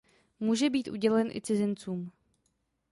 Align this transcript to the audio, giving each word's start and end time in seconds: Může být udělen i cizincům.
Může 0.39 0.69
být 0.69 0.87
udělen 0.87 1.29
i 1.35 1.41
cizincům. 1.41 2.11